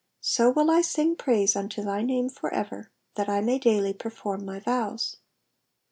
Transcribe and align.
8 0.19 0.25
So 0.25 0.49
will 0.49 0.71
I 0.71 0.81
sing 0.81 1.15
praise 1.15 1.55
unto 1.55 1.83
thy 1.83 2.01
name 2.01 2.27
for 2.27 2.51
ever, 2.51 2.89
that 3.13 3.29
I 3.29 3.39
may 3.39 3.59
daily 3.59 3.93
perform 3.93 4.43
my 4.43 4.59
vows. 4.59 5.17